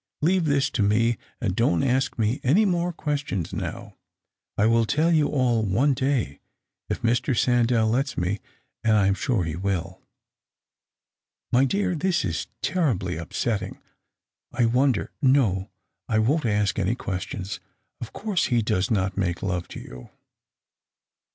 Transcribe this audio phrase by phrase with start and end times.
[0.23, 3.95] Leave this to me, and don't ask me any more questions now.
[4.57, 6.39] I will tell you all one day,
[6.89, 7.37] if Mr.
[7.37, 8.39] Sandell lets me;
[8.83, 10.01] and I am sure he will."
[11.51, 13.79] "My dear, this is terribly upsetting.
[14.51, 15.69] I wonder— no,
[16.09, 17.59] I won't ask any questions.
[18.01, 20.09] Of course, he does not make love to you."